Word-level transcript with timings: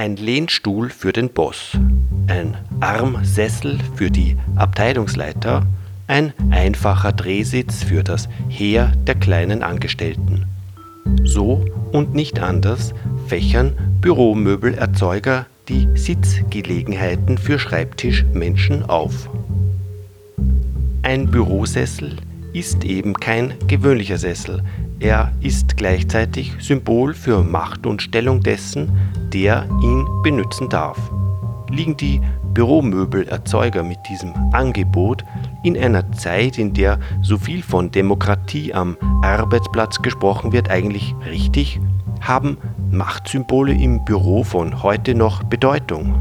Ein 0.00 0.16
Lehnstuhl 0.16 0.88
für 0.88 1.12
den 1.12 1.28
Boss, 1.28 1.72
ein 2.26 2.56
Armsessel 2.80 3.78
für 3.96 4.10
die 4.10 4.34
Abteilungsleiter, 4.56 5.66
ein 6.06 6.32
einfacher 6.48 7.12
Drehsitz 7.12 7.82
für 7.82 8.02
das 8.02 8.26
Heer 8.48 8.94
der 9.06 9.16
kleinen 9.16 9.62
Angestellten. 9.62 10.46
So 11.24 11.66
und 11.92 12.14
nicht 12.14 12.38
anders 12.38 12.94
fächern 13.26 13.76
Büromöbelerzeuger 14.00 15.44
die 15.68 15.86
Sitzgelegenheiten 15.96 17.36
für 17.36 17.58
Schreibtischmenschen 17.58 18.88
auf. 18.88 19.28
Ein 21.02 21.30
Bürosessel 21.30 22.16
ist 22.52 22.84
eben 22.84 23.14
kein 23.14 23.54
gewöhnlicher 23.66 24.18
Sessel, 24.18 24.62
er 25.00 25.32
ist 25.40 25.78
gleichzeitig 25.78 26.52
Symbol 26.60 27.14
für 27.14 27.42
Macht 27.42 27.86
und 27.86 28.02
Stellung 28.02 28.42
dessen, 28.42 28.92
der 29.32 29.66
ihn 29.82 30.06
benützen 30.22 30.68
darf. 30.68 30.98
Liegen 31.70 31.96
die 31.96 32.20
Büromöbelerzeuger 32.52 33.82
mit 33.82 33.98
diesem 34.10 34.34
Angebot 34.52 35.24
in 35.62 35.78
einer 35.78 36.12
Zeit, 36.12 36.58
in 36.58 36.74
der 36.74 36.98
so 37.22 37.38
viel 37.38 37.62
von 37.62 37.90
Demokratie 37.90 38.74
am 38.74 38.96
Arbeitsplatz 39.22 40.02
gesprochen 40.02 40.52
wird, 40.52 40.68
eigentlich 40.68 41.14
richtig? 41.30 41.80
Haben 42.20 42.58
Machtsymbole 42.90 43.72
im 43.72 44.04
Büro 44.04 44.44
von 44.44 44.82
heute 44.82 45.14
noch 45.14 45.42
Bedeutung? 45.44 46.14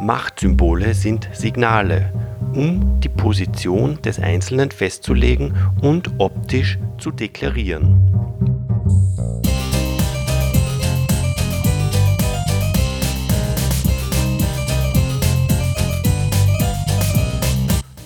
Machtsymbole 0.00 0.92
sind 0.92 1.28
Signale, 1.32 2.12
um 2.54 3.00
die 3.00 3.08
Position 3.08 4.00
des 4.02 4.18
Einzelnen 4.18 4.70
festzulegen 4.70 5.54
und 5.80 6.10
optisch 6.18 6.78
zu 6.98 7.10
deklarieren. 7.10 8.08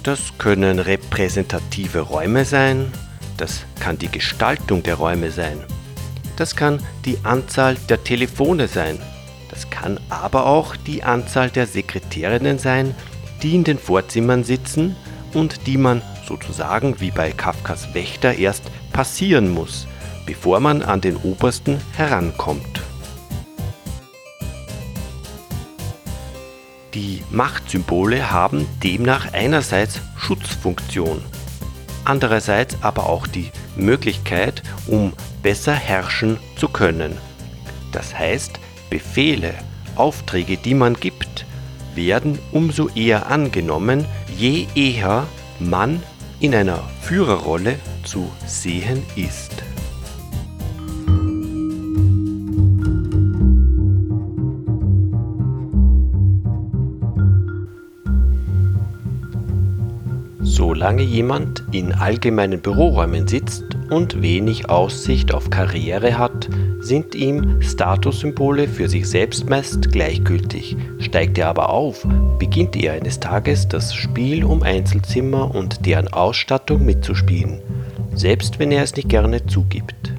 Das 0.02 0.36
können 0.36 0.80
repräsentative 0.80 2.00
Räume 2.00 2.44
sein, 2.44 2.90
das 3.36 3.64
kann 3.78 3.98
die 3.98 4.10
Gestaltung 4.10 4.82
der 4.82 4.96
Räume 4.96 5.30
sein, 5.30 5.58
das 6.36 6.56
kann 6.56 6.80
die 7.04 7.18
Anzahl 7.22 7.76
der 7.88 8.02
Telefone 8.02 8.66
sein, 8.66 8.98
das 9.48 9.70
kann 9.70 10.00
aber 10.08 10.46
auch 10.46 10.74
die 10.74 11.04
Anzahl 11.04 11.50
der 11.50 11.68
Sekretärinnen 11.68 12.58
sein, 12.58 12.96
die 13.42 13.54
in 13.54 13.64
den 13.64 13.78
Vorzimmern 13.78 14.44
sitzen 14.44 14.96
und 15.34 15.66
die 15.66 15.76
man 15.76 16.02
sozusagen 16.26 17.00
wie 17.00 17.10
bei 17.10 17.32
Kafkas 17.32 17.94
Wächter 17.94 18.34
erst 18.34 18.64
passieren 18.92 19.50
muss, 19.50 19.86
bevor 20.26 20.60
man 20.60 20.82
an 20.82 21.00
den 21.00 21.16
Obersten 21.16 21.80
herankommt. 21.96 22.82
Die 26.94 27.22
Machtsymbole 27.30 28.30
haben 28.30 28.66
demnach 28.82 29.32
einerseits 29.32 30.00
Schutzfunktion, 30.16 31.22
andererseits 32.04 32.76
aber 32.82 33.06
auch 33.06 33.26
die 33.26 33.50
Möglichkeit, 33.76 34.62
um 34.86 35.14
besser 35.42 35.72
herrschen 35.72 36.38
zu 36.56 36.68
können. 36.68 37.16
Das 37.92 38.16
heißt, 38.16 38.60
Befehle, 38.90 39.54
Aufträge, 39.96 40.58
die 40.58 40.74
man 40.74 40.94
gibt, 40.94 41.46
werden 41.94 42.38
umso 42.52 42.88
eher 42.88 43.30
angenommen, 43.30 44.04
je 44.36 44.66
eher 44.74 45.26
man 45.58 46.02
in 46.40 46.54
einer 46.54 46.82
Führerrolle 47.00 47.76
zu 48.04 48.30
sehen 48.46 49.02
ist. 49.16 49.62
Solange 60.42 61.02
jemand 61.02 61.64
in 61.70 61.92
allgemeinen 61.92 62.60
Büroräumen 62.60 63.28
sitzt 63.28 63.64
und 63.90 64.20
wenig 64.20 64.68
Aussicht 64.68 65.32
auf 65.32 65.50
Karriere 65.50 66.18
hat, 66.18 66.48
sind 66.82 67.14
ihm 67.14 67.62
Statussymbole 67.62 68.66
für 68.66 68.88
sich 68.88 69.08
selbst 69.08 69.48
meist 69.48 69.92
gleichgültig. 69.92 70.76
Steigt 70.98 71.38
er 71.38 71.48
aber 71.48 71.70
auf, 71.70 72.06
beginnt 72.38 72.76
er 72.76 72.94
eines 72.94 73.20
Tages 73.20 73.68
das 73.68 73.94
Spiel 73.94 74.44
um 74.44 74.62
Einzelzimmer 74.62 75.54
und 75.54 75.86
deren 75.86 76.08
Ausstattung 76.08 76.84
mitzuspielen, 76.84 77.60
selbst 78.14 78.58
wenn 78.58 78.72
er 78.72 78.82
es 78.82 78.96
nicht 78.96 79.08
gerne 79.08 79.46
zugibt. 79.46 80.12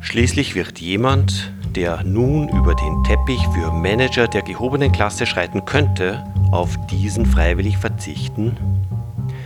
Schließlich 0.00 0.54
wird 0.54 0.78
jemand, 0.78 1.52
der 1.74 2.04
nun 2.04 2.48
über 2.50 2.74
den 2.74 3.02
Teppich 3.04 3.40
für 3.54 3.72
Manager 3.72 4.28
der 4.28 4.42
gehobenen 4.42 4.92
Klasse 4.92 5.24
schreiten 5.24 5.64
könnte, 5.64 6.22
auf 6.50 6.76
diesen 6.90 7.24
freiwillig 7.24 7.78
verzichten? 7.78 8.56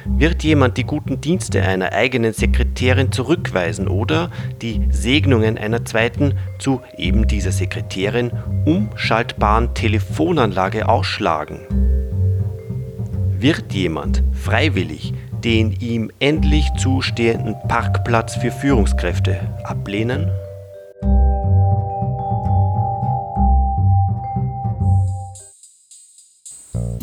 Wird 0.09 0.43
jemand 0.44 0.77
die 0.77 0.84
guten 0.84 1.21
Dienste 1.21 1.62
einer 1.62 1.93
eigenen 1.93 2.33
Sekretärin 2.33 3.12
zurückweisen 3.12 3.89
oder 3.89 4.31
die 4.62 4.87
Segnungen 4.91 5.59
einer 5.59 5.84
zweiten 5.84 6.34
zu 6.59 6.81
eben 6.97 7.27
dieser 7.27 7.53
Sekretärin 7.53 8.31
umschaltbaren 8.65 9.75
Telefonanlage 9.75 10.89
ausschlagen? 10.89 11.61
Wird 13.39 13.72
jemand 13.72 14.22
freiwillig 14.33 15.12
den 15.47 15.72
ihm 15.81 16.11
endlich 16.19 16.67
zustehenden 16.77 17.55
Parkplatz 17.69 18.34
für 18.34 18.50
Führungskräfte 18.50 19.38
ablehnen? 19.62 20.28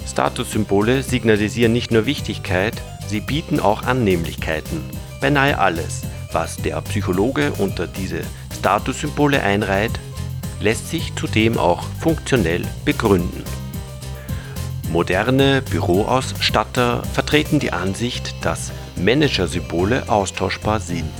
Statussymbole 0.05 1.03
signalisieren 1.03 1.73
nicht 1.73 1.91
nur 1.91 2.05
Wichtigkeit, 2.05 2.73
sie 3.13 3.21
bieten 3.21 3.59
auch 3.59 3.83
Annehmlichkeiten. 3.83 4.81
Beinahe 5.21 5.59
alles, 5.59 6.01
was 6.31 6.57
der 6.57 6.81
Psychologe 6.81 7.51
unter 7.59 7.85
diese 7.85 8.21
Statussymbole 8.57 9.43
einreiht, 9.43 9.91
lässt 10.59 10.89
sich 10.89 11.13
zudem 11.15 11.59
auch 11.59 11.83
funktionell 11.99 12.63
begründen. 12.85 13.43
Moderne 14.91 15.61
Büroausstatter 15.61 17.03
vertreten 17.13 17.59
die 17.59 17.71
Ansicht, 17.71 18.33
dass 18.41 18.71
Managersymbole 18.95 20.09
austauschbar 20.09 20.79
sind. 20.79 21.13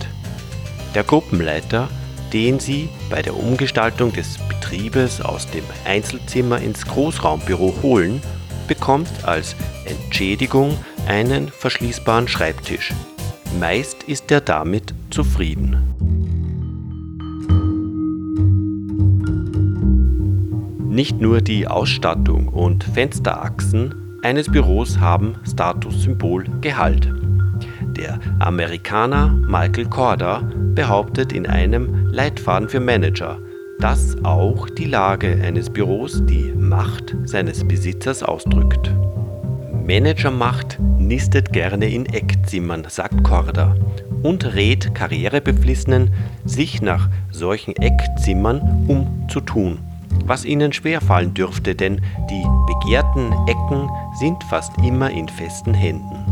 Der 0.96 1.04
Gruppenleiter, 1.04 1.90
den 2.34 2.60
sie 2.60 2.90
bei 3.12 3.22
der 3.22 3.38
Umgestaltung 3.38 4.12
des 4.12 4.40
Betriebes 4.50 5.22
aus 5.22 5.46
dem 5.46 5.64
Einzelzimmer 5.86 6.58
ins 6.58 6.88
Großraumbüro 6.88 7.76
holen, 7.84 8.20
bekommt 8.68 9.12
als 9.26 9.56
Entschädigung 9.86 10.76
einen 11.08 11.50
verschließbaren 11.50 12.28
Schreibtisch. 12.28 12.94
Meist 13.60 14.04
ist 14.04 14.32
er 14.32 14.42
damit 14.42 14.94
zufrieden. 15.10 15.78
Nicht 20.90 21.20
nur 21.20 21.42
die 21.42 21.68
Ausstattung 21.68 22.48
und 22.48 22.84
Fensterachsen 22.84 24.20
eines 24.22 24.50
Büros 24.50 25.00
haben 25.00 25.36
Statussymbol 25.44 26.46
Gehalt. 26.62 27.12
Der 27.98 28.20
Amerikaner 28.40 29.28
Michael 29.28 29.86
Korda 29.86 30.50
behauptet 30.76 31.34
in 31.34 31.46
einem 31.46 32.08
Leitfaden 32.08 32.70
für 32.70 32.80
Manager, 32.80 33.40
dass 33.80 34.16
auch 34.24 34.70
die 34.70 34.86
Lage 34.86 35.40
eines 35.44 35.70
Büros 35.70 36.24
die 36.26 36.54
Macht 36.54 37.16
seines 37.26 37.68
Besitzers 37.68 38.24
ausdrückt. 38.24 38.92
Managermacht 39.86 40.80
nistet 40.98 41.52
gerne 41.52 41.90
in 41.90 42.06
Eckzimmern, 42.06 42.86
sagt 42.88 43.22
Korda, 43.24 43.76
und 44.22 44.56
rät 44.56 44.96
Karrierebeflissenen, 44.96 46.14
sich 46.46 46.82
nach 46.82 47.10
solchen 47.32 47.76
Eckzimmern 47.76 48.86
umzutun, 48.88 49.80
was 50.26 50.46
ihnen 50.46 50.72
schwerfallen 50.72 51.34
dürfte, 51.34 51.76
denn 51.76 52.00
die 52.30 52.44
begehrten 52.66 53.34
Ecken 53.46 53.90
sind 54.18 54.42
fast 54.46 54.72
immer 54.78 55.12
in 55.12 55.28
festen 55.28 55.74
Händen. 55.74 56.24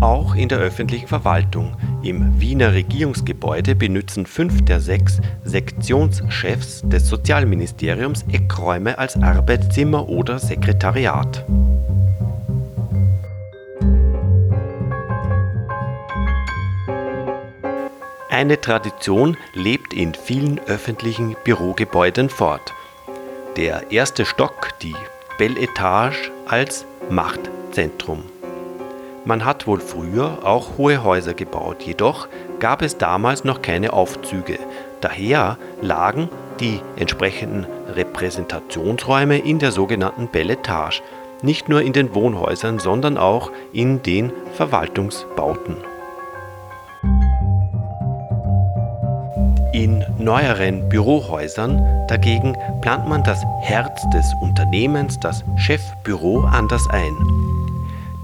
Auch 0.00 0.34
in 0.34 0.48
der 0.48 0.58
öffentlichen 0.58 1.08
Verwaltung 1.08 1.76
im 2.02 2.40
Wiener 2.40 2.72
Regierungsgebäude 2.72 3.74
benützen 3.74 4.24
fünf 4.24 4.64
der 4.64 4.80
sechs 4.80 5.20
Sektionschefs 5.44 6.82
des 6.86 7.06
Sozialministeriums 7.06 8.24
Eckräume 8.32 8.98
als 8.98 9.16
Arbeitszimmer 9.16 10.08
oder 10.08 10.38
Sekretariat. 10.38 11.44
Eine 18.36 18.60
Tradition 18.60 19.38
lebt 19.54 19.94
in 19.94 20.12
vielen 20.12 20.58
öffentlichen 20.66 21.36
Bürogebäuden 21.42 22.28
fort. 22.28 22.74
Der 23.56 23.90
erste 23.90 24.26
Stock, 24.26 24.78
die 24.82 24.94
Belle 25.38 25.58
Etage 25.58 26.30
als 26.46 26.84
Machtzentrum. 27.08 28.24
Man 29.24 29.46
hat 29.46 29.66
wohl 29.66 29.80
früher 29.80 30.40
auch 30.42 30.76
hohe 30.76 31.02
Häuser 31.02 31.32
gebaut, 31.32 31.84
jedoch 31.84 32.28
gab 32.60 32.82
es 32.82 32.98
damals 32.98 33.44
noch 33.44 33.62
keine 33.62 33.94
Aufzüge. 33.94 34.58
Daher 35.00 35.56
lagen 35.80 36.28
die 36.60 36.82
entsprechenden 36.96 37.66
Repräsentationsräume 37.94 39.38
in 39.38 39.60
der 39.60 39.72
sogenannten 39.72 40.28
Belletage, 40.28 41.00
nicht 41.40 41.70
nur 41.70 41.80
in 41.80 41.94
den 41.94 42.14
Wohnhäusern, 42.14 42.80
sondern 42.80 43.16
auch 43.16 43.50
in 43.72 44.02
den 44.02 44.30
Verwaltungsbauten. 44.52 45.95
Neueren 50.26 50.88
Bürohäusern 50.88 51.80
dagegen 52.08 52.56
plant 52.82 53.08
man 53.08 53.22
das 53.22 53.44
Herz 53.60 54.02
des 54.10 54.26
Unternehmens, 54.42 55.20
das 55.20 55.44
Chefbüro, 55.56 56.40
anders 56.40 56.84
ein. 56.90 57.14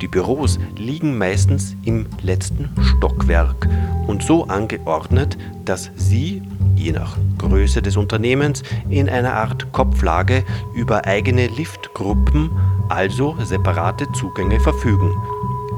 Die 0.00 0.08
Büros 0.08 0.58
liegen 0.76 1.16
meistens 1.16 1.76
im 1.84 2.06
letzten 2.20 2.68
Stockwerk 2.82 3.68
und 4.08 4.20
so 4.24 4.48
angeordnet, 4.48 5.38
dass 5.64 5.92
sie, 5.94 6.42
je 6.74 6.90
nach 6.90 7.16
Größe 7.38 7.80
des 7.80 7.96
Unternehmens, 7.96 8.64
in 8.90 9.08
einer 9.08 9.34
Art 9.34 9.70
Kopflage 9.70 10.42
über 10.74 11.06
eigene 11.06 11.46
Liftgruppen, 11.46 12.50
also 12.88 13.36
separate 13.44 14.10
Zugänge 14.14 14.58
verfügen. 14.58 15.12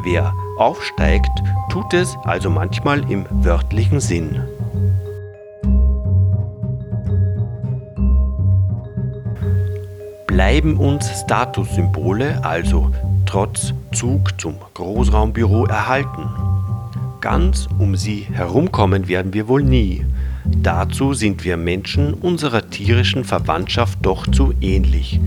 Wer 0.05 0.35
aufsteigt, 0.57 1.43
tut 1.69 1.93
es 1.93 2.17
also 2.25 2.49
manchmal 2.49 3.11
im 3.11 3.27
wörtlichen 3.31 4.01
Sinn. 4.01 4.41
Bleiben 10.35 10.79
uns 10.79 11.21
Statussymbole, 11.21 12.45
also 12.45 12.91
trotz 13.25 13.73
Zug 13.93 14.41
zum 14.41 14.57
Großraumbüro, 14.75 15.67
erhalten. 15.67 16.29
Ganz 17.21 17.69
um 17.79 17.95
sie 17.95 18.27
herumkommen 18.33 19.07
werden 19.07 19.33
wir 19.33 19.47
wohl 19.47 19.63
nie. 19.63 20.05
Dazu 20.45 21.15
sind 21.15 21.45
wir 21.45 21.57
Menschen 21.57 22.15
unserer 22.15 22.69
tierischen 22.69 23.23
Verwandtschaft 23.23 24.01
doch 24.03 24.27
zu 24.27 24.53
ähnlich. 24.61 25.21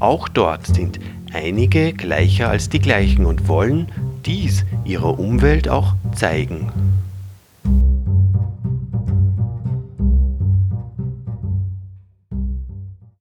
Auch 0.00 0.26
dort 0.26 0.66
sind 0.66 0.98
einige 1.32 1.92
gleicher 1.92 2.48
als 2.48 2.68
die 2.68 2.80
gleichen 2.80 3.26
und 3.26 3.46
wollen 3.46 3.92
dies 4.26 4.64
ihrer 4.84 5.20
Umwelt 5.20 5.68
auch 5.68 5.94
zeigen. 6.16 6.72